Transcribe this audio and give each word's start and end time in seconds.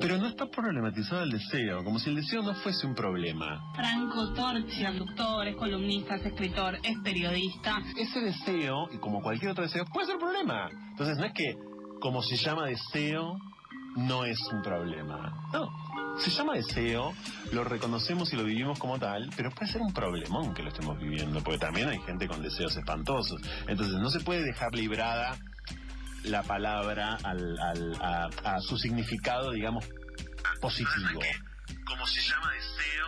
Pero 0.00 0.18
no 0.18 0.28
está 0.28 0.46
problematizado 0.46 1.22
el 1.22 1.30
deseo, 1.30 1.84
como 1.84 1.98
si 1.98 2.10
el 2.10 2.16
deseo 2.16 2.42
no 2.42 2.54
fuese 2.54 2.86
un 2.86 2.94
problema. 2.94 3.72
Franco 3.74 4.32
Torchi, 4.34 4.84
conductor, 4.84 5.46
es 5.46 5.56
columnista, 5.56 6.16
es 6.16 6.26
escritor, 6.26 6.78
es 6.82 6.98
periodista. 7.04 7.82
Ese 7.96 8.20
deseo, 8.20 8.88
y 8.92 8.98
como 8.98 9.22
cualquier 9.22 9.52
otro 9.52 9.64
deseo, 9.64 9.84
puede 9.86 10.06
ser 10.06 10.16
un 10.16 10.22
problema. 10.22 10.68
Entonces 10.90 11.18
no 11.18 11.24
es 11.24 11.32
que 11.32 11.56
como 12.00 12.20
se 12.20 12.36
llama 12.36 12.66
deseo, 12.66 13.38
no 13.96 14.24
es 14.24 14.38
un 14.52 14.62
problema. 14.62 15.48
No, 15.52 15.70
se 16.18 16.30
llama 16.30 16.54
deseo, 16.54 17.12
lo 17.52 17.64
reconocemos 17.64 18.32
y 18.32 18.36
lo 18.36 18.44
vivimos 18.44 18.78
como 18.78 18.98
tal, 18.98 19.30
pero 19.36 19.50
puede 19.50 19.70
ser 19.70 19.82
un 19.82 19.92
problemón 19.92 20.52
que 20.52 20.62
lo 20.62 20.70
estemos 20.70 20.98
viviendo, 20.98 21.40
porque 21.42 21.58
también 21.58 21.88
hay 21.88 21.98
gente 22.00 22.26
con 22.26 22.42
deseos 22.42 22.76
espantosos. 22.76 23.40
Entonces 23.68 23.94
no 23.94 24.10
se 24.10 24.20
puede 24.20 24.42
dejar 24.42 24.74
librada 24.74 25.38
la 26.24 26.42
palabra 26.42 27.18
al, 27.22 27.58
al, 27.58 27.94
a, 28.00 28.30
a 28.44 28.60
su 28.60 28.76
significado, 28.78 29.52
digamos, 29.52 29.84
positivo. 30.60 31.20
Como 31.84 32.06
se 32.06 32.20
llama 32.20 32.52
deseo, 32.52 33.06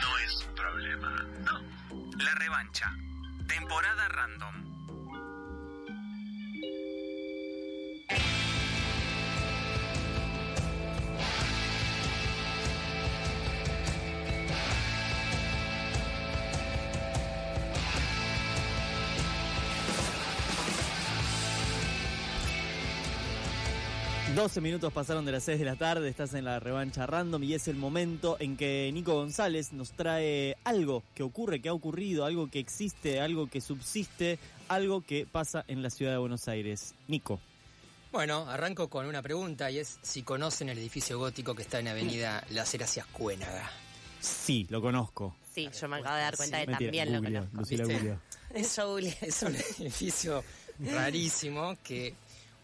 no 0.00 0.18
es 0.18 0.46
un 0.46 0.54
problema. 0.54 1.26
No. 1.44 1.60
La 2.24 2.34
revancha. 2.34 2.92
Temporada 3.46 4.08
random. 4.08 4.79
Doce 24.34 24.60
minutos 24.60 24.92
pasaron 24.92 25.24
de 25.24 25.32
las 25.32 25.42
6 25.42 25.58
de 25.58 25.64
la 25.64 25.76
tarde, 25.76 26.08
estás 26.08 26.34
en 26.34 26.44
la 26.44 26.60
revancha 26.60 27.04
random 27.04 27.42
y 27.42 27.54
es 27.54 27.66
el 27.68 27.76
momento 27.76 28.36
en 28.38 28.56
que 28.56 28.88
Nico 28.92 29.14
González 29.14 29.72
nos 29.72 29.90
trae 29.90 30.56
algo 30.64 31.02
que 31.14 31.22
ocurre, 31.24 31.60
que 31.60 31.68
ha 31.68 31.72
ocurrido, 31.72 32.24
algo 32.24 32.48
que 32.48 32.60
existe, 32.60 33.20
algo 33.20 33.48
que 33.48 33.60
subsiste, 33.60 34.38
algo 34.68 35.00
que 35.00 35.26
pasa 35.26 35.64
en 35.66 35.82
la 35.82 35.90
ciudad 35.90 36.12
de 36.12 36.18
Buenos 36.18 36.46
Aires. 36.46 36.94
Nico. 37.08 37.40
Bueno, 38.12 38.48
arranco 38.48 38.88
con 38.88 39.06
una 39.06 39.20
pregunta 39.20 39.70
y 39.70 39.78
es 39.78 39.98
si 40.02 40.22
conocen 40.22 40.68
el 40.68 40.78
edificio 40.78 41.18
gótico 41.18 41.54
que 41.54 41.62
está 41.62 41.80
en 41.80 41.88
Avenida 41.88 42.44
Las 42.50 42.72
Heras 42.72 42.98
Cuénaga. 43.12 43.70
Sí, 44.20 44.66
lo 44.70 44.80
conozco. 44.80 45.36
Sí, 45.52 45.68
yo 45.78 45.88
me 45.88 45.96
acabo 45.96 46.16
de 46.16 46.22
dar 46.22 46.36
cuenta 46.36 46.60
Sí, 46.60 46.66
que 46.66 46.70
Mentira, 46.70 47.04
también 47.04 47.34
lo 47.34 47.46
conozco. 47.50 47.76
Lucila. 47.76 48.20
Eso. 48.54 48.98
Es 49.20 49.42
un 49.42 49.56
edificio 49.56 50.44
rarísimo 50.78 51.76
que 51.82 52.14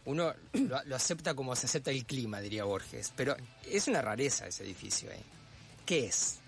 uno 0.06 0.32
lo, 0.54 0.96
acepta 0.96 1.34
como 1.34 1.54
se 1.54 1.66
acepta 1.66 1.90
el 1.90 2.04
clima, 2.06 2.40
diría 2.40 2.64
Borges. 2.64 3.12
Pero 3.16 3.36
es 3.70 3.86
una 3.88 4.00
rareza 4.00 4.46
ese 4.46 4.64
edificio. 4.64 5.10
¿eh? 5.10 5.20
¿Qué 5.84 6.06
es? 6.06 6.38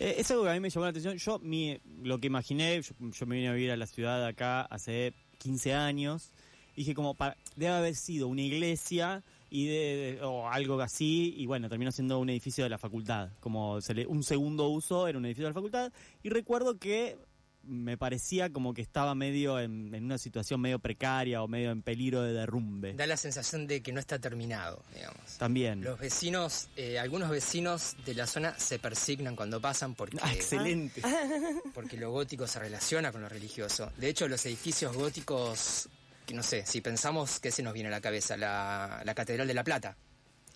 Eh, 0.00 0.16
es 0.18 0.30
algo 0.30 0.44
que 0.44 0.50
a 0.50 0.54
mí 0.54 0.60
me 0.60 0.70
llamó 0.70 0.84
la 0.84 0.90
atención. 0.90 1.16
Yo 1.16 1.38
mi, 1.38 1.78
lo 2.02 2.18
que 2.18 2.26
imaginé, 2.26 2.80
yo, 2.82 3.26
me 3.26 3.36
vine 3.36 3.48
a 3.48 3.52
vivir 3.52 3.70
a 3.70 3.76
la 3.76 3.86
ciudad 3.86 4.26
acá 4.26 4.62
hace 4.62 5.14
15 5.38 5.74
años. 5.74 6.32
Dije 6.74 6.94
como, 6.94 7.14
para, 7.14 7.36
debe 7.54 7.72
haber 7.72 7.94
sido 7.94 8.28
una 8.28 8.42
iglesia 8.42 9.22
y 9.48 9.66
de- 9.66 10.18
o 10.22 10.48
algo 10.48 10.78
así, 10.80 11.32
y 11.36 11.46
bueno, 11.46 11.68
terminó 11.68 11.90
siendo 11.92 12.18
un 12.18 12.28
edificio 12.28 12.64
de 12.64 12.70
la 12.70 12.78
facultad. 12.78 13.30
Como 13.40 13.80
se 13.80 13.94
le, 13.94 14.06
un 14.06 14.22
segundo 14.22 14.68
uso 14.68 15.06
era 15.08 15.16
un 15.16 15.24
edificio 15.24 15.44
de 15.44 15.50
la 15.50 15.54
facultad. 15.54 15.92
Y 16.22 16.28
recuerdo 16.28 16.78
que 16.78 17.16
me 17.66 17.96
parecía 17.98 18.50
como 18.52 18.72
que 18.74 18.82
estaba 18.82 19.14
medio 19.14 19.58
en, 19.60 19.94
en 19.94 20.04
una 20.04 20.18
situación 20.18 20.60
medio 20.60 20.78
precaria 20.78 21.42
o 21.42 21.48
medio 21.48 21.70
en 21.70 21.82
peligro 21.82 22.22
de 22.22 22.32
derrumbe. 22.32 22.94
Da 22.94 23.06
la 23.06 23.16
sensación 23.16 23.66
de 23.66 23.82
que 23.82 23.92
no 23.92 24.00
está 24.00 24.18
terminado, 24.18 24.82
digamos. 24.94 25.38
También. 25.38 25.82
Los 25.82 25.98
vecinos, 25.98 26.68
eh, 26.76 26.98
algunos 26.98 27.28
vecinos 27.30 27.96
de 28.04 28.14
la 28.14 28.26
zona 28.26 28.58
se 28.58 28.78
persignan 28.78 29.36
cuando 29.36 29.60
pasan 29.60 29.94
porque, 29.94 30.18
Ah, 30.22 30.32
excelente. 30.32 31.02
porque 31.74 31.96
lo 31.96 32.10
gótico 32.10 32.46
se 32.46 32.58
relaciona 32.60 33.12
con 33.12 33.20
lo 33.22 33.28
religioso. 33.28 33.92
De 33.96 34.08
hecho, 34.08 34.28
los 34.28 34.44
edificios 34.46 34.94
góticos, 34.96 35.88
que 36.24 36.34
no 36.34 36.42
sé, 36.42 36.64
si 36.66 36.80
pensamos 36.80 37.40
que 37.40 37.50
se 37.50 37.62
nos 37.62 37.72
viene 37.74 37.88
a 37.88 37.92
la 37.92 38.00
cabeza, 38.00 38.36
la, 38.36 39.02
la 39.04 39.14
Catedral 39.14 39.46
de 39.46 39.54
la 39.54 39.64
Plata, 39.64 39.96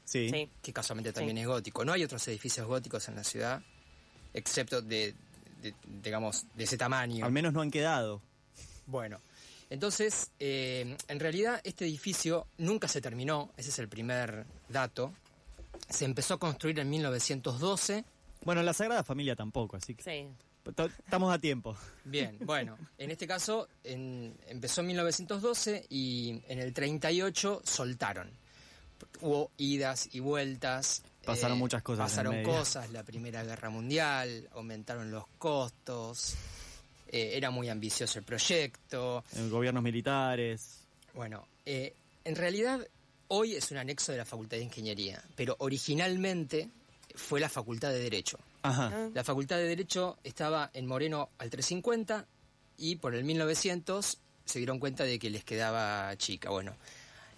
Sí. 0.05 0.29
Sí. 0.29 0.51
que 0.61 0.73
casualmente 0.73 1.13
también 1.13 1.39
es 1.39 1.47
gótico. 1.47 1.85
No 1.85 1.93
hay 1.93 2.03
otros 2.03 2.27
edificios 2.27 2.67
góticos 2.67 3.09
en 3.09 3.15
la 3.15 3.23
ciudad, 3.23 3.63
excepto 4.35 4.83
de, 4.83 5.15
de- 5.63 5.75
digamos, 6.03 6.47
de 6.55 6.65
ese 6.65 6.77
tamaño. 6.77 7.25
Al 7.25 7.33
menos 7.33 7.53
no 7.53 7.61
han 7.61 7.71
quedado. 7.71 8.21
Bueno, 8.87 9.21
entonces, 9.71 10.31
eh, 10.41 10.97
en 11.09 11.21
realidad 11.21 11.61
este 11.65 11.85
edificio 11.85 12.47
nunca 12.59 12.89
se 12.89 13.01
terminó, 13.01 13.53
ese 13.57 13.71
es 13.71 13.79
el 13.79 13.89
primer 13.89 14.47
dato. 14.69 15.13
Se 15.89 16.05
empezó 16.05 16.35
a 16.35 16.39
construir 16.39 16.79
en 16.81 16.91
1912. 16.91 18.05
Bueno, 18.45 18.63
la 18.63 18.73
Sagrada 18.73 19.05
Familia 19.05 19.37
tampoco, 19.37 19.77
así 19.77 19.95
que 19.95 20.03
Sí. 20.03 20.29
estamos 21.05 21.33
a 21.33 21.39
tiempo. 21.39 21.77
Bien, 22.05 22.37
bueno, 22.41 22.77
en 22.99 23.11
este 23.11 23.27
caso 23.27 23.69
en- 23.85 24.37
empezó 24.49 24.81
en 24.81 24.89
1912 24.89 25.87
y 25.89 26.43
en 26.49 26.59
el 26.59 26.73
38 26.73 27.61
soltaron. 27.65 28.31
Hubo 29.21 29.51
idas 29.57 30.09
y 30.13 30.21
vueltas. 30.21 31.03
Eh, 31.23 31.27
Pasaron 31.27 31.59
muchas 31.59 31.83
cosas 31.83 32.05
en 32.05 32.11
Pasaron 32.11 32.35
medio. 32.37 32.49
cosas, 32.49 32.91
la 32.91 33.03
Primera 33.03 33.45
Guerra 33.45 33.71
Mundial, 33.71 34.49
aumentaron 34.55 35.11
los 35.11 35.25
costos, 35.39 36.35
eh, 37.09 37.33
era 37.35 37.51
muy 37.51 37.69
ambicioso 37.69 38.19
el 38.19 38.25
proyecto. 38.25 39.25
En 39.35 39.51
gobiernos 39.51 39.83
militares. 39.83 40.79
Bueno, 41.15 41.47
eh, 41.67 41.95
en 42.25 42.37
realidad 42.37 42.87
hoy 43.29 43.55
es 43.55 43.71
un 43.71 43.79
anexo 43.79 44.13
de 44.13 44.19
la 44.19 44.25
Facultad 44.25 44.57
de 44.57 44.65
Ingeniería, 44.65 45.23
pero 45.37 45.57
originalmente 45.59 46.69
fue 47.15 47.41
la 47.41 47.49
Facultad 47.49 47.91
de 47.91 47.99
Derecho. 48.01 48.39
Ajá. 48.63 49.09
La 49.15 49.25
Facultad 49.25 49.57
de 49.57 49.65
Derecho 49.65 50.19
estaba 50.23 50.71
en 50.75 50.87
Moreno 50.87 51.31
al 51.39 51.51
350 51.51 52.27
y 52.79 52.97
por 52.97 53.15
el 53.15 53.25
1900 53.25 54.19
se 54.45 54.59
dieron 54.59 54.79
cuenta 54.79 55.05
de 55.05 55.19
que 55.19 55.31
les 55.31 55.45
quedaba 55.45 56.17
chica. 56.17 56.51
Bueno, 56.51 56.75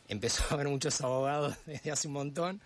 empezó 0.08 0.44
a 0.50 0.54
haber 0.54 0.68
muchos 0.68 1.00
abogados 1.02 1.56
desde 1.66 1.90
hace 1.90 2.08
un 2.08 2.14
montón 2.14 2.60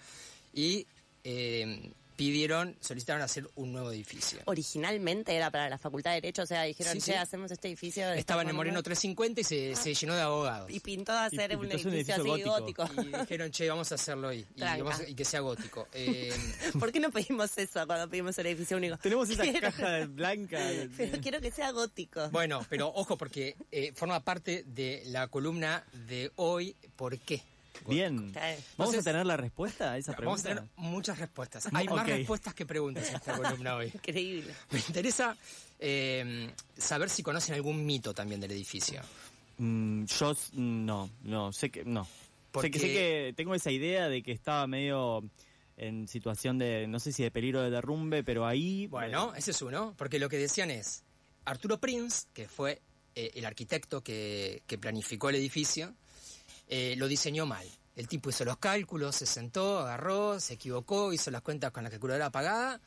y 0.54 0.86
eh, 1.28 1.90
pidieron, 2.16 2.74
solicitaron 2.80 3.20
hacer 3.20 3.46
un 3.56 3.72
nuevo 3.72 3.92
edificio. 3.92 4.38
Originalmente 4.46 5.34
era 5.36 5.50
para 5.50 5.68
la 5.68 5.76
Facultad 5.76 6.12
de 6.12 6.22
Derecho, 6.22 6.44
o 6.44 6.46
sea, 6.46 6.62
dijeron, 6.62 6.94
Sí, 6.94 7.10
che, 7.10 7.16
hacemos 7.18 7.50
este 7.50 7.68
edificio. 7.68 8.08
de 8.08 8.18
Estaban 8.18 8.44
esta 8.46 8.50
en 8.52 8.56
Moreno 8.56 8.76
forma". 8.76 8.84
350 8.84 9.40
y 9.42 9.44
se, 9.44 9.76
se 9.76 9.92
llenó 9.92 10.14
de 10.14 10.22
abogados. 10.22 10.70
Y 10.70 10.80
pintó 10.80 11.12
a 11.12 11.26
hacer 11.26 11.52
Y 11.52 11.56
un 11.56 11.66
edificio, 11.66 11.88
un 11.90 11.94
edificio 11.96 12.14
así 12.22 12.28
gótico. 12.42 12.86
gótico. 12.86 13.02
Y 13.02 13.20
dijeron, 13.20 13.50
che, 13.50 13.68
vamos 13.68 13.92
a 13.92 13.96
hacerlo 13.96 14.28
ahí. 14.28 14.46
Y, 14.54 14.58
Tranca. 14.60 14.82
vamos 14.84 15.00
a- 15.00 15.08
y 15.10 15.14
que 15.14 15.24
sea 15.26 15.40
gótico. 15.40 15.88
Eh, 15.92 16.32
¿Por 16.80 16.90
qué 16.90 17.00
no 17.00 17.10
pedimos 17.10 17.58
eso 17.58 17.86
cuando 17.86 18.08
pedimos 18.08 18.38
el 18.38 18.46
edificio 18.46 18.78
único? 18.78 18.96
Tenemos 18.96 19.28
esa 19.28 19.42
Quiero- 19.42 19.60
caja 19.60 20.06
blanca. 20.06 20.58
Pero 20.96 21.20
quiero 21.20 21.40
que 21.42 21.50
sea 21.50 21.70
gótico. 21.72 22.30
bueno, 22.30 22.64
pero 22.70 22.88
ojo, 22.94 23.18
porque 23.18 23.56
eh, 23.70 23.92
forma 23.94 24.20
parte 24.24 24.64
de 24.66 25.02
la 25.06 25.28
columna 25.28 25.84
de 26.06 26.32
hoy. 26.36 26.74
¿Por 26.96 27.18
qué? 27.18 27.42
Bien. 27.88 28.32
¿Vamos 28.32 28.36
Entonces- 28.70 29.00
a 29.06 29.10
tener 29.10 29.26
la 29.26 29.36
respuesta 29.36 29.92
a 29.92 29.98
esa 29.98 30.12
Vamos 30.12 30.42
pregunta? 30.42 30.62
a 30.62 30.66
tener 30.66 30.90
muchas 30.90 31.18
respuestas. 31.18 31.68
Hay 31.72 31.86
más 31.88 32.06
respuestas 32.06 32.54
que 32.54 32.66
preguntas 32.66 33.08
en 33.08 33.16
esta 33.16 33.36
columna 33.36 33.76
hoy. 33.76 33.86
Increíble. 33.94 34.54
Me 34.70 34.78
interesa 34.78 35.36
eh, 35.78 36.50
saber 36.76 37.10
si 37.10 37.22
conocen 37.22 37.54
algún 37.54 37.84
mito 37.84 38.14
también 38.14 38.40
del 38.40 38.52
edificio. 38.52 39.00
Mm, 39.58 40.04
yo 40.04 40.34
no, 40.54 41.10
no, 41.22 41.52
sé 41.52 41.70
que 41.70 41.84
no. 41.84 42.04
Sé 42.04 42.10
Porque- 42.52 42.70
que, 42.70 42.78
sé 42.78 42.86
que 42.88 43.34
tengo 43.36 43.54
esa 43.54 43.70
idea 43.70 44.08
de 44.08 44.22
que 44.22 44.32
estaba 44.32 44.66
medio 44.66 45.22
en 45.76 46.08
situación 46.08 46.58
de, 46.58 46.86
no 46.86 46.98
sé 46.98 47.12
si 47.12 47.22
de 47.22 47.30
peligro 47.30 47.60
de 47.62 47.70
derrumbe, 47.70 48.24
pero 48.24 48.46
ahí... 48.46 48.86
Bueno, 48.86 49.34
eh, 49.34 49.38
ese 49.38 49.50
es 49.50 49.60
uno, 49.60 49.94
porque 49.98 50.18
lo 50.18 50.28
que 50.30 50.38
decían 50.38 50.70
es, 50.70 51.02
Arturo 51.44 51.78
Prince, 51.78 52.26
que 52.32 52.48
fue 52.48 52.80
eh, 53.14 53.32
el 53.34 53.44
arquitecto 53.44 54.02
que, 54.02 54.62
que 54.66 54.78
planificó 54.78 55.28
el 55.28 55.34
edificio, 55.36 55.92
eh, 56.68 56.94
lo 56.96 57.08
diseñó 57.08 57.46
mal. 57.46 57.66
El 57.94 58.08
tipo 58.08 58.28
hizo 58.30 58.44
los 58.44 58.58
cálculos, 58.58 59.16
se 59.16 59.26
sentó, 59.26 59.78
agarró, 59.80 60.38
se 60.40 60.54
equivocó, 60.54 61.12
hizo 61.12 61.30
las 61.30 61.40
cuentas 61.42 61.70
con 61.72 61.84
la 61.84 61.90
calculadora 61.90 62.26
apagada. 62.26 62.80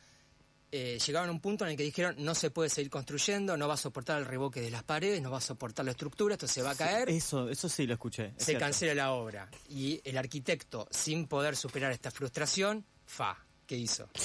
eh, 0.72 1.00
llegaron 1.04 1.30
a 1.30 1.32
un 1.32 1.40
punto 1.40 1.66
en 1.66 1.72
el 1.72 1.78
que 1.78 1.82
dijeron 1.84 2.14
no 2.20 2.36
se 2.36 2.52
puede 2.52 2.70
seguir 2.70 2.92
construyendo, 2.92 3.58
no 3.58 3.68
va 3.68 3.74
a 3.74 3.78
soportar 3.78 4.20
el 4.20 4.26
revoque 4.28 4.62
de 4.62 4.70
las 4.70 4.84
paredes, 4.84 5.20
no 5.20 5.32
va 5.32 5.40
a 5.40 5.42
soportar 5.42 5.84
la 5.84 5.92
estructura, 5.92 6.36
esto 6.36 6.48
se 6.48 6.62
va 6.62 6.72
a 6.72 6.76
caer 6.76 7.10
Eso, 7.10 7.50
eso 7.50 7.68
sí 7.68 7.88
lo 7.88 7.94
escuché. 7.96 8.28
es 8.28 8.34
se 8.38 8.46
cierto. 8.46 8.66
cancela 8.66 8.94
la 8.94 9.12
obra. 9.14 9.50
Y 9.68 10.00
el 10.04 10.16
arquitecto, 10.16 10.88
sin 10.92 11.26
poder 11.28 11.56
superar 11.56 11.92
esta 11.92 12.12
frustración, 12.12 12.86
fa, 13.08 13.36
¿qué 13.66 13.78
hizo? 13.78 14.08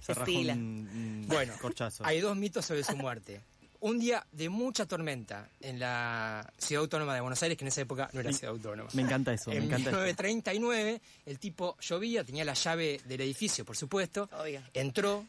Se 0.00 0.14
rajó 0.14 0.22
Estila. 0.30 0.52
un, 0.54 0.60
un 0.60 1.24
Bueno, 1.28 1.54
corchazo. 1.60 2.04
hay 2.04 2.20
dos 2.20 2.36
mitos 2.36 2.64
sobre 2.66 2.82
su 2.82 2.96
muerte. 2.96 3.40
Un 3.82 3.98
día 3.98 4.26
de 4.32 4.48
mucha 4.50 4.84
tormenta 4.86 5.48
en 5.60 5.78
la 5.80 6.52
ciudad 6.58 6.82
autónoma 6.82 7.14
de 7.14 7.20
Buenos 7.22 7.42
Aires, 7.42 7.56
que 7.56 7.64
en 7.64 7.68
esa 7.68 7.80
época 7.80 8.10
no 8.12 8.20
era 8.20 8.28
Me- 8.30 8.36
ciudad 8.36 8.54
autónoma. 8.54 8.90
Me 8.92 9.02
encanta 9.02 9.32
eso, 9.32 9.48
me 9.50 9.56
En 9.56 9.62
encanta 9.64 9.88
eso. 9.90 9.98
1939, 10.00 11.00
el 11.26 11.38
tipo 11.38 11.76
llovía, 11.80 12.22
tenía 12.22 12.44
la 12.44 12.52
llave 12.54 13.00
del 13.06 13.22
edificio, 13.22 13.64
por 13.64 13.76
supuesto, 13.78 14.28
Obvio. 14.38 14.60
entró, 14.74 15.24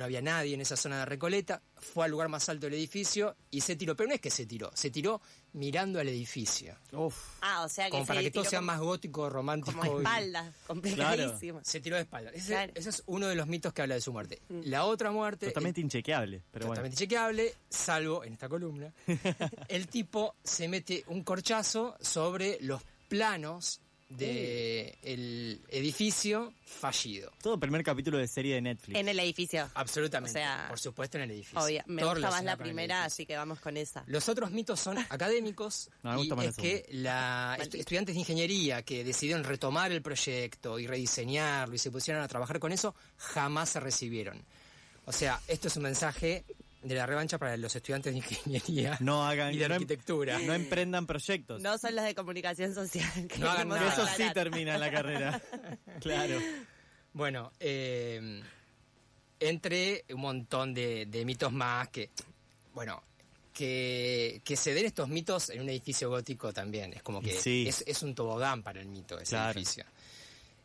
no 0.00 0.06
había 0.06 0.22
nadie 0.22 0.54
en 0.54 0.62
esa 0.62 0.76
zona 0.76 1.00
de 1.00 1.04
Recoleta, 1.04 1.60
fue 1.76 2.06
al 2.06 2.10
lugar 2.10 2.28
más 2.28 2.48
alto 2.48 2.66
del 2.66 2.74
edificio 2.74 3.36
y 3.50 3.60
se 3.60 3.76
tiró. 3.76 3.94
Pero 3.94 4.08
no 4.08 4.14
es 4.14 4.20
que 4.20 4.30
se 4.30 4.46
tiró, 4.46 4.70
se 4.74 4.90
tiró 4.90 5.20
mirando 5.52 6.00
al 6.00 6.08
edificio. 6.08 6.74
Uf. 6.92 7.14
Ah, 7.42 7.62
o 7.64 7.68
sea 7.68 7.84
que 7.84 7.90
Como 7.90 8.04
se 8.04 8.08
para 8.08 8.20
que 8.22 8.30
todo 8.30 8.44
sea 8.44 8.62
más 8.62 8.80
gótico, 8.80 9.28
romántico. 9.28 9.78
Como 9.78 9.98
y- 10.00 10.02
espalda, 10.02 10.52
complicadísimo. 10.66 11.60
Se 11.62 11.80
tiró 11.80 11.96
de 11.96 12.02
espalda. 12.02 12.30
Ese, 12.32 12.48
Claro. 12.48 12.72
ese 12.74 12.88
es 12.90 13.02
uno 13.06 13.26
de 13.28 13.34
los 13.34 13.46
mitos 13.46 13.72
que 13.74 13.82
habla 13.82 13.94
de 13.94 14.00
su 14.00 14.12
muerte. 14.12 14.40
La 14.64 14.84
otra 14.86 15.10
muerte. 15.10 15.46
Totalmente 15.48 15.80
inchequeable, 15.82 16.42
pero 16.50 16.66
bueno. 16.66 16.76
totalmente 16.80 16.96
chequeable, 16.96 17.54
salvo 17.68 18.24
en 18.24 18.32
esta 18.32 18.48
columna. 18.48 18.92
el 19.68 19.86
tipo 19.88 20.34
se 20.42 20.66
mete 20.68 21.04
un 21.08 21.22
corchazo 21.24 21.96
sobre 22.00 22.58
los 22.62 22.80
planos 23.08 23.80
del 24.10 24.94
el 25.02 25.60
edificio 25.70 26.52
fallido. 26.64 27.30
Todo 27.42 27.58
primer 27.58 27.82
capítulo 27.82 28.18
de 28.18 28.26
serie 28.28 28.54
de 28.56 28.60
Netflix. 28.60 28.98
En 28.98 29.08
el 29.08 29.18
edificio. 29.20 29.68
Absolutamente. 29.74 30.38
O 30.38 30.42
sea, 30.42 30.66
por 30.68 30.78
supuesto 30.78 31.16
en 31.18 31.24
el 31.24 31.30
edificio. 31.30 31.60
Obvio. 31.60 31.82
Me 31.86 32.02
Todo 32.02 32.12
gusta 32.12 32.30
más 32.30 32.44
la 32.44 32.56
primera, 32.56 32.96
edificio. 32.96 33.06
así 33.06 33.26
que 33.26 33.36
vamos 33.36 33.60
con 33.60 33.76
esa. 33.76 34.02
Los 34.06 34.28
otros 34.28 34.50
mitos 34.50 34.80
son 34.80 34.98
académicos 35.10 35.88
No, 36.02 36.14
me 36.36 36.44
y 36.44 36.46
es 36.48 36.56
que 36.56 36.86
la 36.90 37.56
estu- 37.60 37.78
estudiantes 37.78 38.14
de 38.14 38.20
ingeniería 38.20 38.82
que 38.82 39.04
decidieron 39.04 39.44
retomar 39.44 39.92
el 39.92 40.02
proyecto 40.02 40.78
y 40.78 40.86
rediseñarlo 40.86 41.74
y 41.74 41.78
se 41.78 41.90
pusieron 41.90 42.22
a 42.22 42.28
trabajar 42.28 42.58
con 42.58 42.72
eso 42.72 42.94
jamás 43.16 43.70
se 43.70 43.80
recibieron. 43.80 44.42
O 45.06 45.12
sea, 45.12 45.40
esto 45.48 45.68
es 45.68 45.76
un 45.76 45.84
mensaje 45.84 46.44
de 46.82 46.94
la 46.94 47.04
revancha 47.06 47.36
para 47.38 47.56
los 47.58 47.74
estudiantes 47.76 48.12
de 48.12 48.18
ingeniería 48.18 48.96
No 49.00 49.26
hagan 49.26 49.52
y 49.54 49.58
de 49.58 49.68
no 49.68 49.74
em- 49.74 49.82
arquitectura. 49.82 50.38
No 50.38 50.54
emprendan 50.54 51.06
proyectos. 51.06 51.60
No 51.60 51.76
son 51.78 51.94
las 51.94 52.04
de 52.06 52.14
comunicación 52.14 52.74
social. 52.74 53.10
que 53.28 53.38
No 53.38 53.50
hagan 53.50 53.68
queremos 53.68 53.78
nada. 53.80 53.92
Eso 53.92 54.06
sí 54.16 54.24
termina 54.32 54.78
la 54.78 54.90
carrera. 54.90 55.42
claro. 56.00 56.38
Bueno, 57.12 57.52
eh, 57.60 58.42
entre 59.40 60.04
un 60.14 60.20
montón 60.20 60.72
de, 60.74 61.06
de 61.06 61.24
mitos 61.24 61.52
más 61.52 61.88
que, 61.88 62.10
bueno, 62.74 63.02
que, 63.52 64.40
que 64.44 64.56
se 64.56 64.72
den 64.74 64.86
estos 64.86 65.08
mitos 65.08 65.50
en 65.50 65.62
un 65.62 65.68
edificio 65.68 66.08
gótico 66.08 66.52
también. 66.52 66.92
Es 66.92 67.02
como 67.02 67.20
que 67.20 67.32
Sí. 67.32 67.66
es, 67.68 67.82
es 67.86 68.02
un 68.02 68.14
tobogán 68.14 68.62
para 68.62 68.80
el 68.80 68.86
mito 68.88 69.18
ese 69.18 69.30
Claro. 69.30 69.52
edificio. 69.58 69.84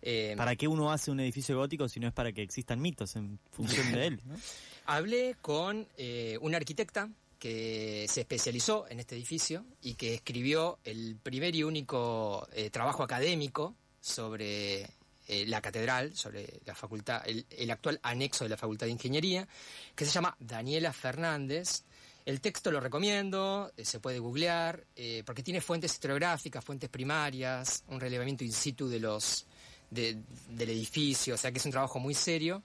Eh, 0.02 0.36
¿Para 0.38 0.56
qué 0.56 0.68
uno 0.68 0.92
hace 0.92 1.10
un 1.10 1.20
edificio 1.20 1.58
gótico 1.58 1.90
si 1.90 2.00
no 2.00 2.08
es 2.08 2.14
para 2.14 2.32
que 2.32 2.44
existan 2.44 2.80
mitos 2.80 3.16
en 3.16 3.40
función 3.52 3.92
de 3.92 4.08
él? 4.08 4.22
¿no? 4.26 4.36
Hablé 4.86 5.36
con 5.42 5.88
eh, 5.98 6.38
una 6.42 6.58
arquitecta 6.58 7.10
que 7.40 8.06
se 8.08 8.22
especializó 8.22 8.86
en 8.90 9.00
este 9.00 9.16
edificio 9.16 9.66
y 9.82 9.96
que 9.96 10.14
escribió 10.16 10.80
el 10.84 11.18
primer 11.22 11.56
y 11.56 11.64
único 11.64 12.48
eh, 12.54 12.70
trabajo 12.70 13.04
académico 13.04 13.76
sobre 14.00 14.84
eh, 15.28 15.46
la 15.48 15.62
catedral, 15.62 16.16
sobre 16.16 16.62
la 16.66 16.76
facultad, 16.76 17.24
el, 17.26 17.72
actual 17.72 18.00
anexo 18.04 18.46
de 18.46 18.50
la 18.52 18.58
Facultad 18.58 18.86
de 18.86 18.92
Ingeniería, 18.92 19.48
que 19.96 20.06
se 20.06 20.12
llama 20.12 20.36
Daniela 20.40 20.94
Fernández. 20.94 21.84
El 22.26 22.42
texto 22.42 22.72
lo 22.72 22.80
recomiendo, 22.80 23.72
se 23.78 24.00
puede 24.00 24.18
googlear, 24.18 24.84
porque 25.26 25.44
tiene 25.44 25.62
fuentes 25.62 25.94
historiográficas, 25.94 26.66
fuentes 26.66 26.90
primarias, 26.90 27.84
un 27.88 28.00
relevamiento 28.00 28.44
in 28.44 28.52
situ 28.52 28.88
de 28.88 29.00
los, 29.00 29.46
de- 29.92 30.18
del 30.50 30.70
edificio, 30.72 31.36
o 31.36 31.38
sea 31.38 31.52
que 31.52 31.60
es 31.60 31.66
un 31.66 31.72
trabajo 31.72 32.00
muy 32.00 32.16
serio. 32.16 32.64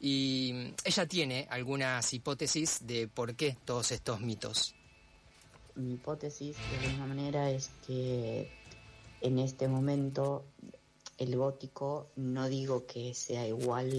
Y 0.00 0.74
ella 0.84 1.06
tiene 1.06 1.46
algunas 1.50 2.12
hipótesis 2.12 2.86
de 2.86 3.08
por 3.08 3.34
qué 3.34 3.56
todos 3.64 3.90
estos 3.92 4.20
mitos. 4.20 4.74
Mi 5.74 5.94
hipótesis, 5.94 6.56
de 6.56 6.86
alguna 6.86 7.06
manera, 7.06 7.50
es 7.50 7.70
que 7.86 8.50
en 9.20 9.38
este 9.38 9.66
momento 9.68 10.44
el 11.18 11.36
gótico, 11.36 12.10
no 12.16 12.48
digo 12.48 12.86
que 12.86 13.12
sea 13.14 13.46
igual, 13.46 13.90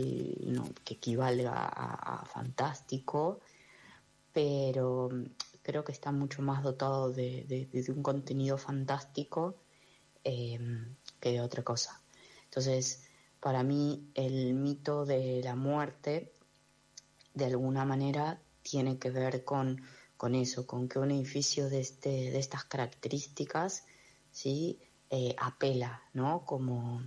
no, 0.45 0.69
que 0.85 0.93
equivalga 0.93 1.53
a, 1.53 2.25
fantástico, 2.25 3.41
pero 4.31 5.09
mm, 5.11 5.23
creo 5.61 5.83
que 5.83 5.91
está 5.91 6.13
mucho 6.13 6.41
más 6.41 6.63
dotado 6.63 7.11
de 7.11 7.85
un 7.89 8.03
contenido 8.03 8.57
fantástico 8.57 9.57
eh, 10.23 10.59
que 11.19 11.31
de 11.31 11.41
otra 11.41 11.63
cosa. 11.63 12.01
Entonces, 12.45 13.08
para 13.39 13.63
mí, 13.63 14.11
el 14.15 14.53
mito 14.53 15.05
de 15.05 15.41
la 15.43 15.55
muerte, 15.55 16.33
de 17.33 17.45
alguna 17.45 17.85
manera, 17.85 18.41
tiene 18.61 18.97
que 18.99 19.11
ver 19.11 19.43
con, 19.43 19.81
con 20.17 20.35
eso, 20.35 20.67
con 20.67 20.89
que 20.89 20.99
un 20.99 21.11
edificio 21.11 21.69
de, 21.69 21.79
este, 21.79 22.09
de 22.09 22.39
estas 22.39 22.65
características, 22.65 23.85
¿sí? 24.31 24.79
Eh, 25.09 25.35
apela, 25.39 26.03
¿no? 26.13 26.45
Como 26.45 27.01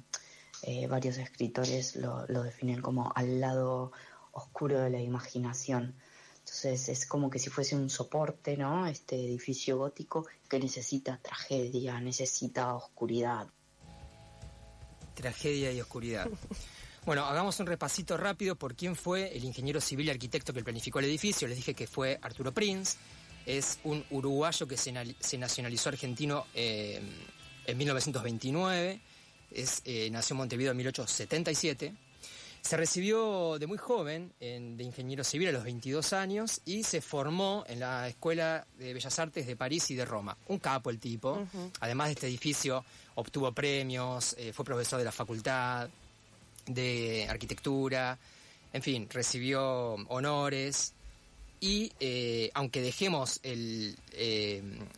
eh, 0.62 0.86
varios 0.86 1.18
escritores 1.18 1.96
lo, 1.96 2.26
lo 2.28 2.42
definen 2.42 2.80
como 2.80 3.12
al 3.14 3.40
lado 3.40 3.92
oscuro 4.32 4.80
de 4.80 4.90
la 4.90 5.00
imaginación. 5.00 5.94
Entonces 6.38 6.88
es 6.88 7.06
como 7.06 7.30
que 7.30 7.38
si 7.38 7.50
fuese 7.50 7.76
un 7.76 7.88
soporte, 7.88 8.56
¿no? 8.56 8.86
Este 8.86 9.16
edificio 9.16 9.78
gótico 9.78 10.26
que 10.48 10.58
necesita 10.58 11.18
tragedia, 11.22 12.00
necesita 12.00 12.74
oscuridad. 12.74 13.48
Tragedia 15.14 15.72
y 15.72 15.80
oscuridad. 15.80 16.28
Bueno, 17.04 17.24
hagamos 17.26 17.58
un 17.58 17.66
repasito 17.66 18.16
rápido 18.16 18.54
por 18.54 18.76
quién 18.76 18.94
fue 18.94 19.36
el 19.36 19.42
ingeniero 19.42 19.80
civil 19.80 20.06
y 20.06 20.10
arquitecto 20.10 20.52
que 20.52 20.62
planificó 20.62 21.00
el 21.00 21.06
edificio. 21.06 21.48
Les 21.48 21.56
dije 21.56 21.74
que 21.74 21.88
fue 21.88 22.16
Arturo 22.22 22.52
Prinz. 22.52 22.94
Es 23.44 23.80
un 23.82 24.04
uruguayo 24.10 24.68
que 24.68 24.76
se, 24.76 24.92
nali- 24.92 25.16
se 25.18 25.36
nacionalizó 25.36 25.88
argentino 25.88 26.46
eh, 26.54 27.02
en 27.66 27.76
1929. 27.76 29.00
Es, 29.50 29.82
eh, 29.84 30.10
nació 30.12 30.34
en 30.34 30.38
Montevideo 30.38 30.70
en 30.70 30.76
1877. 30.76 31.92
Se 32.62 32.76
recibió 32.76 33.58
de 33.58 33.66
muy 33.66 33.76
joven 33.76 34.32
en- 34.38 34.76
de 34.76 34.84
ingeniero 34.84 35.24
civil 35.24 35.48
a 35.48 35.52
los 35.52 35.64
22 35.64 36.12
años 36.12 36.60
y 36.64 36.84
se 36.84 37.00
formó 37.00 37.64
en 37.66 37.80
la 37.80 38.06
Escuela 38.08 38.64
de 38.78 38.94
Bellas 38.94 39.18
Artes 39.18 39.46
de 39.48 39.56
París 39.56 39.90
y 39.90 39.96
de 39.96 40.04
Roma. 40.04 40.36
Un 40.46 40.58
capo 40.60 40.88
el 40.90 40.98
tipo. 41.00 41.44
Además 41.80 42.06
de 42.08 42.12
este 42.12 42.26
edificio, 42.28 42.84
obtuvo 43.16 43.50
premios, 43.52 44.36
eh, 44.38 44.52
fue 44.52 44.64
profesor 44.64 44.98
de 45.00 45.04
la 45.04 45.12
facultad 45.12 45.88
de 46.66 47.26
arquitectura, 47.28 48.16
en 48.72 48.82
fin, 48.82 49.08
recibió 49.10 49.94
honores. 50.08 50.92
Y 51.58 51.92
eh, 52.00 52.50
aunque 52.54 52.80
dejemos 52.80 53.40
el, 53.42 53.96
eh, 54.12 54.62
el- 54.62 54.88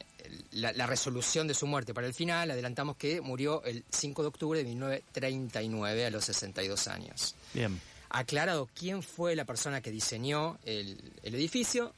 la, 0.52 0.72
la 0.72 0.86
resolución 0.86 1.46
de 1.46 1.54
su 1.54 1.66
muerte 1.66 1.94
para 1.94 2.06
el 2.06 2.14
final, 2.14 2.50
adelantamos 2.50 2.96
que 2.96 3.20
murió 3.20 3.62
el 3.64 3.84
5 3.90 4.22
de 4.22 4.28
octubre 4.28 4.58
de 4.58 4.64
1939 4.64 6.06
a 6.06 6.10
los 6.10 6.24
62 6.24 6.88
años. 6.88 7.34
Bien. 7.52 7.80
Aclarado 8.10 8.68
quién 8.74 9.02
fue 9.02 9.34
la 9.34 9.44
persona 9.44 9.80
que 9.80 9.90
diseñó 9.90 10.58
el, 10.64 10.98
el 11.22 11.34
edificio, 11.34 11.92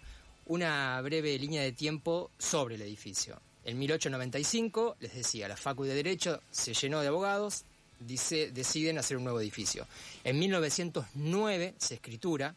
una 0.47 1.01
breve 1.03 1.39
línea 1.39 1.63
de 1.63 1.73
tiempo 1.73 2.31
sobre 2.39 2.77
el 2.77 2.83
edificio. 2.83 3.41
En 3.65 3.79
1895, 3.79 4.97
les 5.01 5.15
decía, 5.15 5.49
la 5.49 5.57
Facu 5.57 5.85
de 5.85 5.95
Derecho 5.95 6.41
se 6.53 6.73
llenó 6.73 7.01
de 7.01 7.09
abogados, 7.09 7.65
dice, 7.99 8.53
deciden 8.53 8.97
hacer 8.97 9.17
un 9.17 9.25
nuevo 9.25 9.41
edificio. 9.41 9.87
En 10.23 10.39
1909 10.39 11.75
se 11.77 11.95
escritura 11.95 12.55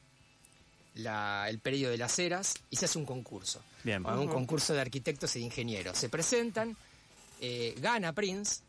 la- 1.01 1.47
el 1.49 1.59
periodo 1.59 1.91
de 1.91 1.97
las 1.97 2.17
eras 2.19 2.53
y 2.69 2.75
se 2.75 2.85
hace 2.85 2.97
un 2.97 3.05
concurso. 3.05 3.61
Bien. 3.83 4.05
Un 4.05 4.27
concurso 4.27 4.73
de 4.73 4.81
arquitectos 4.81 5.35
y 5.35 5.39
de 5.39 5.45
ingenieros. 5.45 5.97
Se 5.97 6.09
presentan, 6.09 6.75
eh, 7.41 7.75
gana 7.79 8.13
Prince, 8.13 8.61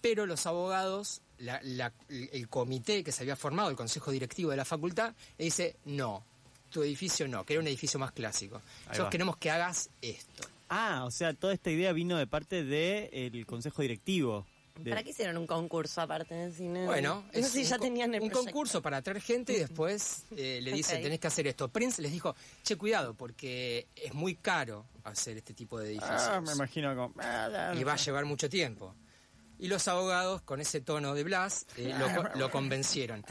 pero 0.00 0.26
los 0.26 0.46
abogados, 0.46 1.20
la- 1.38 1.60
la- 1.62 1.92
el 2.08 2.48
comité 2.48 3.02
que 3.04 3.12
se 3.12 3.22
había 3.22 3.36
formado, 3.36 3.70
el 3.70 3.76
consejo 3.76 4.10
directivo 4.10 4.50
de 4.50 4.56
la 4.56 4.64
facultad, 4.64 5.14
le 5.38 5.44
dice, 5.46 5.76
no, 5.84 6.24
tu 6.70 6.82
edificio 6.82 7.28
no, 7.28 7.44
que 7.44 7.52
era 7.54 7.60
un 7.60 7.68
edificio 7.68 7.98
más 8.00 8.12
clásico. 8.12 8.60
Nosotros 8.86 9.06
va. 9.06 9.10
queremos 9.10 9.36
que 9.36 9.50
hagas 9.50 9.90
esto. 10.02 10.48
Ah, 10.68 11.04
o 11.04 11.10
sea, 11.10 11.34
toda 11.34 11.52
esta 11.54 11.70
idea 11.70 11.92
vino 11.92 12.16
de 12.16 12.26
parte 12.26 12.64
del 12.64 13.46
consejo 13.46 13.82
directivo. 13.82 14.46
De- 14.78 14.90
¿Para 14.90 15.02
qué 15.02 15.10
hicieron 15.10 15.36
un 15.36 15.46
concurso 15.46 16.00
aparte 16.00 16.34
de 16.34 16.52
cine? 16.52 16.84
Bueno, 16.84 17.24
no 17.32 17.42
sé 17.42 17.48
si 17.48 17.58
un 17.60 17.64
ya 17.64 17.78
tenían 17.78 18.14
el 18.14 18.22
un 18.22 18.28
proyecto. 18.28 18.52
concurso 18.52 18.82
para 18.82 18.96
atraer 18.98 19.20
gente 19.20 19.52
y 19.52 19.56
después 19.60 20.24
eh, 20.36 20.60
le 20.62 20.72
dicen, 20.72 21.00
tenés 21.02 21.20
que 21.20 21.26
hacer 21.28 21.46
esto. 21.46 21.68
Prince 21.68 22.02
les 22.02 22.10
dijo, 22.12 22.34
che, 22.62 22.76
cuidado, 22.76 23.14
porque 23.14 23.86
es 23.94 24.12
muy 24.14 24.34
caro 24.34 24.84
hacer 25.04 25.36
este 25.36 25.54
tipo 25.54 25.78
de 25.78 25.90
edificios. 25.90 26.22
Ah, 26.22 26.40
me 26.40 26.52
imagino 26.52 26.94
como... 26.96 27.14
ah, 27.20 27.72
y 27.78 27.84
va 27.84 27.92
a 27.92 27.96
llevar 27.96 28.24
mucho 28.24 28.48
tiempo. 28.48 28.94
Y 29.58 29.68
los 29.68 29.86
abogados, 29.86 30.42
con 30.42 30.60
ese 30.60 30.80
tono 30.80 31.14
de 31.14 31.22
Blas, 31.22 31.66
eh, 31.76 31.94
lo 32.34 32.50
convencieron. 32.50 33.24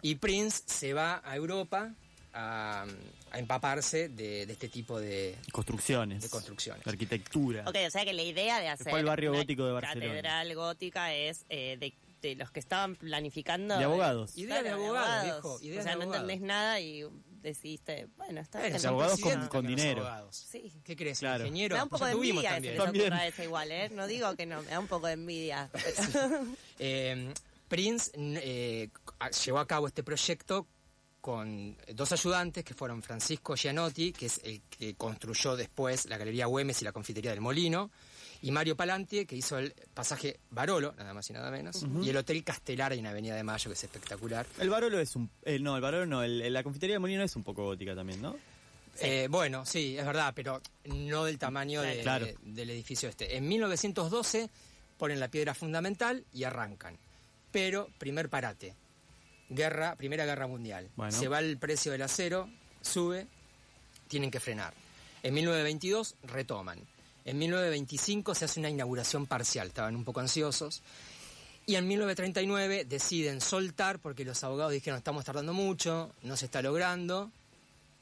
Y 0.00 0.14
Prince 0.14 0.62
se 0.66 0.94
va 0.94 1.20
a 1.22 1.36
Europa 1.36 1.92
a, 2.36 2.86
a 3.30 3.38
empaparse 3.38 4.08
de, 4.10 4.46
de 4.46 4.52
este 4.52 4.68
tipo 4.68 5.00
de, 5.00 5.36
Construcciones. 5.52 6.22
de 6.22 6.28
construcciones. 6.28 6.84
de 6.84 6.90
arquitectura. 6.90 7.64
Ok, 7.66 7.76
o 7.86 7.90
sea 7.90 8.04
que 8.04 8.12
la 8.12 8.22
idea 8.22 8.60
de 8.60 8.68
hacer 8.68 8.94
al 8.94 9.04
barrio 9.04 9.30
una 9.30 9.40
gótico 9.40 9.66
de 9.66 9.72
Barcelona. 9.72 10.06
catedral 10.08 10.54
gótica 10.54 11.14
es 11.14 11.44
eh, 11.48 11.76
de, 11.80 11.94
de 12.22 12.34
los 12.36 12.50
que 12.50 12.60
estaban 12.60 12.96
planificando. 12.96 13.78
De 13.78 13.84
abogados. 13.84 14.36
Idea 14.36 14.62
de 14.62 14.70
abogados, 14.70 15.24
viejo. 15.24 15.58
Idea 15.62 15.80
o 15.80 15.82
sea, 15.82 15.92
de 15.92 15.96
no 15.98 16.02
abogados. 16.04 16.22
entendés 16.30 16.46
nada 16.46 16.80
y 16.80 17.04
decidiste, 17.42 18.08
bueno, 18.16 18.40
está 18.40 18.60
bien. 18.60 18.78
son 18.80 18.88
abogados 18.90 19.20
con- 19.48 19.66
dinero. 19.66 20.00
abogados. 20.00 20.36
Sí. 20.36 20.72
¿Qué 20.84 20.96
crees? 20.96 21.20
Claro. 21.20 21.44
Ingeniero. 21.44 21.74
Me 21.74 21.78
da 21.78 21.84
un 21.84 21.90
poco 21.90 22.04
Ya 22.04 22.08
de 22.08 22.12
tuvimos 22.14 22.44
envidia 22.44 22.76
también. 22.76 23.10
También. 23.10 23.32
igual, 23.44 23.70
¿eh? 23.72 23.88
No 23.90 24.06
digo 24.06 24.34
que 24.36 24.46
no, 24.46 24.62
me 24.62 24.70
da 24.70 24.78
un 24.80 24.88
poco 24.88 25.06
de 25.06 25.12
envidia. 25.14 25.70
pero- 26.12 26.46
Eh, 26.78 27.32
Prince 27.68 28.12
eh, 28.16 28.90
llevó 29.44 29.58
a 29.58 29.66
cabo 29.66 29.86
este 29.86 30.02
proyecto 30.02 30.66
con 31.26 31.76
dos 31.92 32.12
ayudantes 32.12 32.62
que 32.64 32.72
fueron 32.72 33.02
Francisco 33.02 33.56
Gianotti, 33.56 34.12
que 34.12 34.26
es 34.26 34.40
el 34.44 34.60
que 34.70 34.94
construyó 34.94 35.56
después 35.56 36.06
la 36.06 36.18
Galería 36.18 36.46
Güemes 36.46 36.82
y 36.82 36.84
la 36.84 36.92
Confitería 36.92 37.32
del 37.32 37.40
Molino, 37.40 37.90
y 38.42 38.52
Mario 38.52 38.76
Palanti, 38.76 39.26
que 39.26 39.34
hizo 39.34 39.58
el 39.58 39.74
pasaje 39.92 40.38
Barolo, 40.50 40.94
nada 40.96 41.12
más 41.12 41.28
y 41.28 41.32
nada 41.32 41.50
menos, 41.50 41.84
y 42.00 42.10
el 42.10 42.16
Hotel 42.16 42.44
Castelar 42.44 42.92
en 42.92 43.08
Avenida 43.08 43.34
de 43.34 43.42
Mayo, 43.42 43.68
que 43.70 43.74
es 43.74 43.82
espectacular. 43.82 44.46
El 44.60 44.70
Barolo 44.70 45.00
es 45.00 45.16
un... 45.16 45.28
eh, 45.42 45.58
no, 45.58 45.74
el 45.74 45.82
Barolo 45.82 46.06
no, 46.06 46.22
el- 46.22 46.52
la 46.52 46.62
confitería 46.62 46.94
de 46.94 47.00
Molino 47.00 47.24
es 47.24 47.34
un 47.34 47.42
poco 47.42 47.64
gótica 47.64 47.96
también, 47.96 48.22
¿no? 48.22 48.36
Eh, 49.00 49.26
bueno, 49.28 49.66
sí, 49.66 49.98
es 49.98 50.06
verdad, 50.06 50.32
pero 50.32 50.62
no 50.84 51.24
del 51.24 51.38
tamaño 51.40 51.82
de- 51.82 52.02
Claro. 52.02 52.26
de- 52.26 52.36
del 52.44 52.70
edificio 52.70 53.08
este. 53.08 53.36
En 53.36 53.48
1912 53.48 54.48
ponen 54.96 55.18
la 55.18 55.26
piedra 55.26 55.54
fundamental 55.54 56.24
y 56.32 56.44
arrancan. 56.44 56.96
Pero, 57.50 57.88
primer 57.98 58.28
parate, 58.28 58.74
guerra, 59.48 59.96
Primera 59.96 60.24
Guerra 60.24 60.46
Mundial. 60.46 60.88
Bueno. 60.96 61.16
Se 61.16 61.28
va 61.28 61.38
el 61.38 61.58
precio 61.58 61.92
del 61.92 62.02
acero, 62.02 62.48
sube, 62.80 63.26
tienen 64.08 64.30
que 64.30 64.40
frenar. 64.40 64.74
En 65.22 65.34
1922 65.34 66.16
retoman. 66.24 66.80
En 67.24 67.38
1925 67.38 68.34
se 68.34 68.44
hace 68.44 68.60
una 68.60 68.70
inauguración 68.70 69.26
parcial, 69.26 69.68
estaban 69.68 69.96
un 69.96 70.04
poco 70.04 70.20
ansiosos. 70.20 70.82
Y 71.66 71.74
en 71.74 71.88
1939 71.88 72.84
deciden 72.84 73.40
soltar 73.40 73.98
porque 73.98 74.24
los 74.24 74.44
abogados 74.44 74.72
dijeron 74.72 74.98
estamos 74.98 75.24
tardando 75.24 75.52
mucho, 75.52 76.12
no 76.22 76.36
se 76.36 76.44
está 76.44 76.62
logrando 76.62 77.32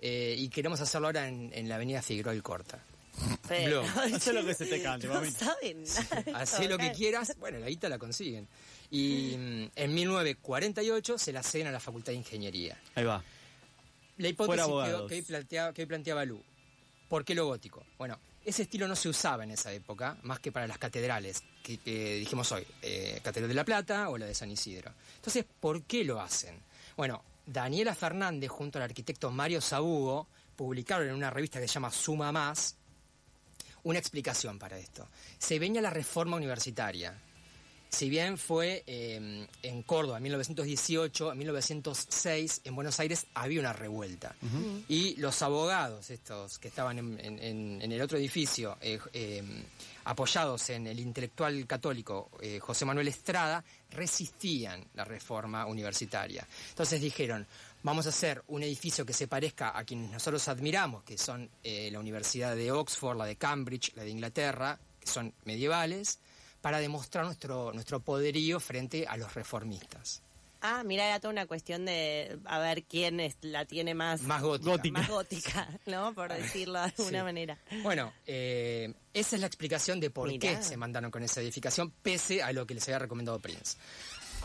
eh, 0.01 0.37
y 0.39 0.51
queremos 0.51 0.83
hacerlo 0.83 1.07
ahora 1.07 1.29
en, 1.29 1.51
en 1.55 1.71
la 1.71 1.77
avenida 1.77 2.03
Figueroa 2.03 2.35
y 2.35 2.43
Corta. 2.43 2.85
Pero, 3.49 3.83
lo 4.33 4.45
que 4.45 4.55
se 4.55 4.67
te 4.67 4.83
cante, 4.83 5.07
no 5.07 5.15
mamita. 5.15 5.47
saben 5.47 5.85
nada. 5.85 6.41
Hacé 6.41 6.69
lo 6.69 6.79
que 6.79 6.93
quieras, 6.93 7.37
bueno, 7.39 7.59
la 7.59 7.69
guita 7.69 7.89
la 7.89 7.99
consiguen. 7.99 8.49
Y 8.91 9.35
mm, 9.39 9.71
en 9.77 9.95
1948 9.95 11.19
se 11.19 11.33
la 11.33 11.43
ceden 11.43 11.69
a 11.69 11.73
la 11.73 11.81
Facultad 11.81 12.13
de 12.13 12.19
Ingeniería. 12.19 12.79
Ahí 12.95 13.05
va. 13.05 13.23
La 14.19 14.29
hipótesis 14.29 14.65
que, 14.65 15.07
que 15.09 15.15
hoy 15.15 15.23
planteaba, 15.23 15.73
que 15.73 15.87
planteaba 15.87 16.25
Lu. 16.25 16.41
¿Por 17.09 17.25
qué 17.25 17.35
lo 17.35 17.47
gótico? 17.47 17.85
Bueno, 17.99 18.19
ese 18.45 18.63
estilo 18.63 18.87
no 18.87 18.97
se 18.97 19.09
usaba 19.09 19.45
en 19.45 19.51
esa 19.51 19.73
época, 19.73 20.17
más 20.23 20.39
que 20.39 20.53
para 20.53 20.67
las 20.67 20.79
catedrales, 20.79 21.43
que, 21.63 21.79
que 21.79 22.17
dijimos 22.17 22.51
hoy, 22.53 22.65
eh, 22.83 23.21
Catedral 23.23 23.49
de 23.49 23.55
la 23.55 23.65
Plata 23.65 24.09
o 24.11 24.19
la 24.19 24.27
de 24.27 24.35
San 24.35 24.51
Isidro. 24.51 24.93
Entonces, 25.17 25.45
¿por 25.61 25.83
qué 25.83 26.05
lo 26.05 26.21
hacen? 26.21 26.61
Bueno, 26.97 27.23
Daniela 27.47 27.95
Fernández 27.95 28.51
junto 28.51 28.79
al 28.79 28.85
arquitecto 28.85 29.31
Mario 29.31 29.61
Sabugo 29.61 30.29
publicaron 30.57 31.09
en 31.09 31.15
una 31.15 31.31
revista 31.31 31.61
que 31.61 31.67
se 31.67 31.75
llama 31.75 31.91
Suma 31.91 32.33
Más 32.33 32.77
una 33.85 33.99
explicación 33.99 34.59
para 34.59 34.79
esto. 34.79 35.09
Se 35.39 35.59
venía 35.59 35.81
la 35.81 35.91
reforma 35.91 36.37
universitaria. 36.37 37.15
Si 37.91 38.09
bien 38.11 38.39
fue 38.39 38.83
eh, 38.89 39.47
en 39.63 39.83
Córdoba 39.85 40.17
en 40.17 40.25
1918, 40.25 41.31
en 41.31 41.39
1906 41.39 42.63
en 42.65 42.75
Buenos 42.75 42.99
Aires 42.99 43.27
había 43.35 43.61
una 43.61 43.73
revuelta. 43.73 44.35
Y 44.89 45.15
los 45.17 45.41
abogados, 45.43 46.11
estos 46.11 46.59
que 46.59 46.67
estaban 46.69 46.99
en, 46.99 47.21
en- 47.21 47.39
en- 47.39 47.83
en 47.83 47.93
el 47.93 48.03
otro 48.03 48.19
edificio, 48.19 48.77
eh, 48.81 48.99
eh, 49.13 49.45
apoyados 50.07 50.71
en 50.71 50.89
el 50.89 50.99
intelectual 50.99 51.65
católico 51.69 52.31
José 52.61 52.85
Manuel 52.85 53.07
Estrada, 53.09 53.63
resistían 53.91 54.85
la 54.95 55.05
reforma 55.05 55.65
universitaria. 55.67 56.45
Entonces 56.71 57.01
dijeron, 57.01 57.47
vamos 57.85 58.07
a 58.07 58.09
hacer 58.09 58.43
un 58.49 58.65
edificio 58.65 59.07
que 59.07 59.13
se 59.13 59.29
parezca 59.29 59.79
a 59.79 59.85
quienes 59.85 60.11
nosotros 60.11 60.49
admiramos, 60.49 61.05
que 61.05 61.17
son 61.17 61.49
eh, 61.63 61.89
la 61.93 62.01
Universidad 62.01 62.57
de 62.57 62.73
Oxford, 62.73 63.17
la 63.17 63.27
de 63.27 63.37
Cambridge, 63.37 63.93
la 63.95 64.03
de 64.03 64.11
Inglaterra, 64.11 64.81
que 64.99 65.07
son 65.07 65.33
medievales, 65.45 66.19
para 66.61 66.81
demostrar 66.81 67.25
nuestro, 67.27 67.73
nuestro 67.73 68.01
poderío 68.01 68.59
frente 68.59 69.07
a 69.07 69.17
los 69.17 69.35
reformistas. 69.35 70.23
Ah, 70.67 70.83
mira, 70.83 71.05
era 71.07 71.21
toda 71.21 71.31
una 71.31 71.45
cuestión 71.45 71.85
de 71.85 72.39
a 72.47 72.59
ver 72.59 72.85
quién 72.85 73.21
es- 73.21 73.37
la 73.43 73.67
tiene 73.67 73.93
más, 73.95 74.23
Más 74.23 74.41
gótica. 74.41 74.71
Gótica. 74.71 74.99
más 75.01 75.09
gótica, 75.11 75.69
¿no? 75.85 76.15
Por 76.15 76.33
decirlo 76.33 76.79
de 76.81 76.85
alguna 76.97 77.19
Sí. 77.19 77.23
manera. 77.25 77.59
Bueno, 77.83 78.15
eh, 78.27 78.95
esa 79.13 79.37
es 79.37 79.41
la 79.43 79.47
explicación 79.47 80.01
de 80.01 80.09
por 80.09 80.27
Mirá. 80.29 80.57
qué 80.57 80.63
se 80.63 80.79
mandaron 80.79 81.11
con 81.11 81.23
esa 81.23 81.43
edificación, 81.43 81.91
pese 82.03 82.43
a 82.43 82.51
lo 82.55 82.67
que 82.67 82.73
les 82.73 82.85
había 82.89 83.01
recomendado 83.01 83.39
Prince. 83.41 83.77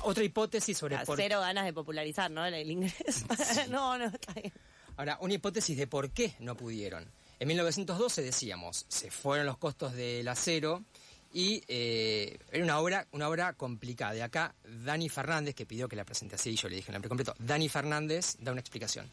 Otra 0.04 0.24
hipótesis 0.24 0.78
sobre 0.78 0.96
Ah, 0.96 1.04
por 1.06 1.18
Cero 1.18 1.40
ganas 1.40 1.66
de 1.66 1.74
popularizar, 1.74 2.30
¿no? 2.32 2.46
El 2.46 2.70
inglés. 2.70 3.26
no, 3.70 3.98
no, 3.98 4.06
está 4.06 4.34
bien. 4.34 4.54
Ahora, 4.98 5.18
una 5.22 5.34
hipótesis 5.34 5.78
de 5.78 5.88
por 5.88 6.12
qué 6.12 6.34
no 6.40 6.56
pudieron. 6.56 7.06
En 7.40 7.48
1912 7.48 8.22
decíamos, 8.22 8.86
se 8.90 9.12
fueron 9.12 9.46
los 9.46 9.58
costos 9.58 9.94
del 9.94 10.28
acero 10.28 10.84
y 11.32 11.64
eh, 11.68 12.38
era 12.52 12.64
una 12.64 12.80
obra, 12.80 13.08
una 13.12 13.30
obra 13.30 13.54
complicada. 13.54 14.16
Y 14.18 14.20
acá 14.20 14.56
Dani 14.84 15.08
Fernández, 15.08 15.56
que 15.56 15.66
pidió 15.66 15.88
que 15.88 15.96
la 15.96 16.04
presente 16.04 16.36
así, 16.36 16.56
yo 16.56 16.68
le 16.68 16.76
dije 16.76 16.92
el 16.92 16.94
nombre 16.94 17.08
completo, 17.08 17.34
Dani 17.40 17.70
Fernández 17.70 18.36
da 18.40 18.52
una 18.52 18.62
explicación. 18.62 19.10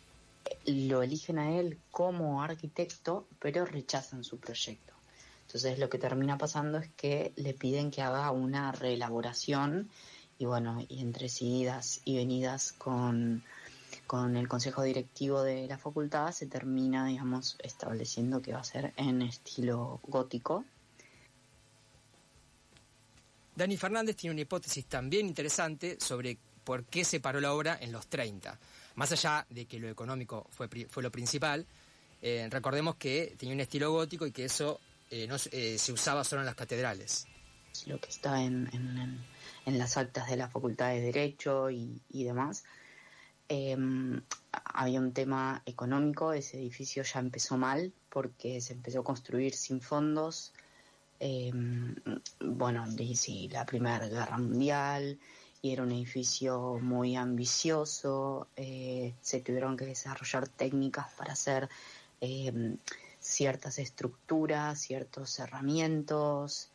lo 0.66 1.02
eligen 1.02 1.38
a 1.38 1.56
él 1.56 1.78
como 1.90 2.42
arquitecto, 2.42 3.28
pero 3.38 3.64
rechazan 3.64 4.24
su 4.24 4.40
proyecto. 4.40 4.94
Entonces 5.42 5.78
lo 5.78 5.88
que 5.88 5.98
termina 5.98 6.36
pasando 6.36 6.78
es 6.78 6.90
que 6.96 7.32
le 7.36 7.54
piden 7.54 7.92
que 7.92 8.02
haga 8.02 8.30
una 8.32 8.72
reelaboración 8.72 9.88
y 10.38 10.44
bueno, 10.44 10.84
y 10.88 11.00
entre 11.00 11.28
idas 11.40 12.00
y 12.04 12.16
venidas 12.16 12.72
con, 12.72 13.42
con 14.06 14.36
el 14.36 14.48
consejo 14.48 14.82
directivo 14.82 15.42
de 15.42 15.66
la 15.66 15.78
facultad 15.78 16.32
se 16.32 16.46
termina, 16.46 17.06
digamos, 17.06 17.56
estableciendo 17.62 18.42
que 18.42 18.52
va 18.52 18.60
a 18.60 18.64
ser 18.64 18.92
en 18.96 19.22
estilo 19.22 20.00
gótico. 20.04 20.64
Dani 23.54 23.76
Fernández 23.76 24.16
tiene 24.16 24.34
una 24.34 24.42
hipótesis 24.42 24.84
también 24.84 25.26
interesante 25.26 25.98
sobre 25.98 26.36
por 26.62 26.84
qué 26.84 27.04
se 27.04 27.20
paró 27.20 27.40
la 27.40 27.54
obra 27.54 27.78
en 27.80 27.92
los 27.92 28.06
30. 28.06 28.58
Más 28.96 29.12
allá 29.12 29.46
de 29.48 29.66
que 29.66 29.78
lo 29.78 29.88
económico 29.88 30.46
fue, 30.50 30.68
fue 30.88 31.02
lo 31.02 31.10
principal, 31.10 31.66
eh, 32.22 32.48
recordemos 32.50 32.96
que 32.96 33.34
tenía 33.38 33.54
un 33.54 33.60
estilo 33.60 33.92
gótico 33.92 34.26
y 34.26 34.32
que 34.32 34.46
eso 34.46 34.80
eh, 35.10 35.26
no, 35.26 35.36
eh, 35.52 35.78
se 35.78 35.92
usaba 35.92 36.24
solo 36.24 36.42
en 36.42 36.46
las 36.46 36.54
catedrales. 36.54 37.26
Lo 37.86 38.00
que 38.00 38.08
está 38.10 38.42
en, 38.42 38.68
en- 38.72 39.78
las 39.78 39.96
actas 39.96 40.30
de 40.30 40.36
la 40.36 40.48
Facultad 40.48 40.90
de 40.90 41.00
Derecho 41.00 41.70
y, 41.70 42.00
y 42.10 42.24
demás. 42.24 42.64
Eh, 43.48 43.76
había 44.64 45.00
un 45.00 45.12
tema 45.12 45.62
económico, 45.66 46.32
ese 46.32 46.58
edificio 46.58 47.02
ya 47.02 47.20
empezó 47.20 47.56
mal 47.56 47.92
porque 48.08 48.60
se 48.60 48.72
empezó 48.74 49.00
a 49.00 49.04
construir 49.04 49.54
sin 49.54 49.80
fondos. 49.80 50.52
Eh, 51.20 51.52
bueno, 52.40 52.86
sí, 53.14 53.48
la 53.48 53.64
Primera 53.64 54.06
Guerra 54.08 54.38
Mundial, 54.38 55.18
y 55.62 55.72
era 55.72 55.82
un 55.82 55.92
edificio 55.92 56.78
muy 56.80 57.16
ambicioso, 57.16 58.48
eh, 58.56 59.14
se 59.20 59.40
tuvieron 59.40 59.76
que 59.76 59.86
desarrollar 59.86 60.48
técnicas 60.48 61.06
para 61.16 61.32
hacer 61.32 61.68
eh, 62.20 62.76
ciertas 63.18 63.78
estructuras, 63.78 64.80
ciertos 64.80 65.30
cerramientos. 65.30 66.70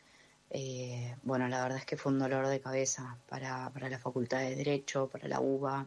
Eh, 0.54 1.16
bueno, 1.22 1.48
la 1.48 1.62
verdad 1.62 1.78
es 1.78 1.86
que 1.86 1.96
fue 1.96 2.12
un 2.12 2.18
dolor 2.18 2.46
de 2.46 2.60
cabeza 2.60 3.16
para, 3.26 3.70
para 3.70 3.88
la 3.88 3.98
Facultad 3.98 4.40
de 4.40 4.54
Derecho, 4.54 5.08
para 5.08 5.26
la 5.26 5.40
UBA. 5.40 5.86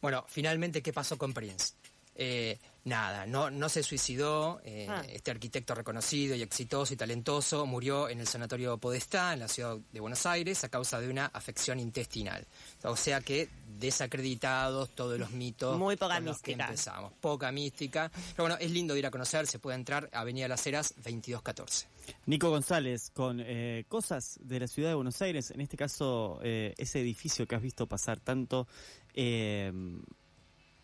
Bueno, 0.00 0.24
finalmente, 0.28 0.80
¿qué 0.80 0.92
pasó 0.92 1.18
con 1.18 1.34
Prince? 1.34 1.74
Eh, 2.14 2.56
nada, 2.88 3.26
no, 3.26 3.50
no 3.50 3.68
se 3.68 3.82
suicidó. 3.82 4.60
eh, 4.64 4.86
Ah. 4.88 5.02
Este 5.08 5.30
arquitecto 5.30 5.74
reconocido 5.74 6.34
y 6.34 6.42
exitoso 6.42 6.94
y 6.94 6.96
talentoso 6.96 7.66
murió 7.66 8.08
en 8.08 8.20
el 8.20 8.26
Sanatorio 8.26 8.78
Podestá, 8.78 9.32
en 9.34 9.40
la 9.40 9.48
ciudad 9.48 9.76
de 9.92 10.00
Buenos 10.00 10.24
Aires, 10.26 10.64
a 10.64 10.68
causa 10.68 11.00
de 11.00 11.08
una 11.08 11.26
afección 11.26 11.78
intestinal. 11.78 12.46
O 12.84 12.96
sea 12.96 13.20
que 13.20 13.48
desacreditados 13.78 14.90
todos 14.94 15.18
los 15.18 15.30
mitos. 15.30 15.78
Muy 15.78 15.96
poca 15.96 16.16
con 16.16 16.24
los 16.26 16.40
que 16.40 16.52
mística. 16.52 16.64
empezamos. 16.66 17.12
Poca 17.20 17.52
mística. 17.52 18.10
Pero 18.32 18.44
bueno, 18.44 18.56
es 18.60 18.70
lindo 18.70 18.94
de 18.94 19.00
ir 19.00 19.06
a 19.06 19.10
conocer, 19.10 19.46
se 19.46 19.58
puede 19.58 19.76
entrar 19.76 20.08
a 20.12 20.20
Avenida 20.20 20.48
Las 20.48 20.66
Heras 20.66 20.94
2214. 20.96 21.86
Nico 22.26 22.48
González, 22.48 23.10
con 23.10 23.38
eh, 23.40 23.84
cosas 23.88 24.38
de 24.42 24.60
la 24.60 24.66
ciudad 24.68 24.88
de 24.90 24.94
Buenos 24.94 25.20
Aires, 25.20 25.50
en 25.50 25.60
este 25.60 25.76
caso 25.76 26.40
eh, 26.42 26.74
ese 26.78 27.00
edificio 27.00 27.46
que 27.46 27.54
has 27.54 27.62
visto 27.62 27.86
pasar 27.86 28.18
tanto, 28.18 28.66
eh, 29.14 29.70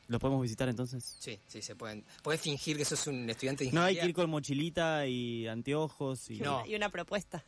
¿lo 0.08 0.18
podemos 0.18 0.42
visitar 0.42 0.68
entonces? 0.68 1.16
Sí, 1.18 1.38
sí, 1.46 1.62
se 1.62 1.76
pueden. 1.76 2.04
Puedes 2.22 2.40
fingir 2.40 2.76
que 2.76 2.84
sos 2.84 3.06
un 3.06 3.28
estudiante 3.28 3.64
de 3.64 3.72
No 3.72 3.82
hay 3.82 3.98
que 3.98 4.06
ir 4.06 4.14
con 4.14 4.30
mochilita 4.30 5.06
y 5.06 5.46
anteojos 5.46 6.30
y 6.30 6.38
No. 6.38 6.64
Y 6.66 6.74
una 6.74 6.88
propuesta. 6.90 7.44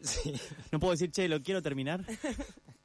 Sí. 0.00 0.34
no 0.72 0.80
puedo 0.80 0.92
decir, 0.92 1.12
che, 1.12 1.28
lo 1.28 1.40
quiero 1.42 1.62
terminar. 1.62 2.04